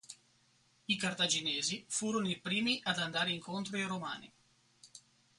I 0.87 0.95
Cartaginesi 0.97 1.85
furono 1.87 2.27
i 2.27 2.39
primi 2.39 2.79
ad 2.85 2.97
andare 2.97 3.29
incontro 3.31 3.77
ai 3.77 3.83
Romani. 3.83 4.33